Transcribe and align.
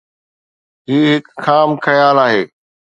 هي 0.89 0.99
هڪ 1.11 1.25
خام 1.43 1.69
خيال 1.85 2.17
آهي. 2.27 2.43